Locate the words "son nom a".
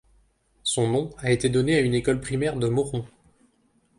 0.63-1.31